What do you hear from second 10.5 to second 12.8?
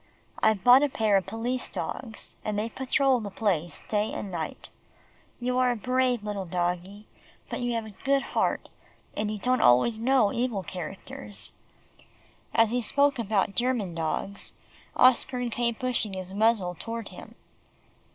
characters." As